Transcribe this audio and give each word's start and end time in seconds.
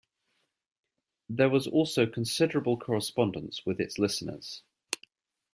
There 1.29 1.49
was 1.51 1.67
also 1.67 2.07
considerable 2.07 2.75
correspondence 2.75 3.67
with 3.67 3.79
its 3.79 3.99
listeners. 3.99 4.63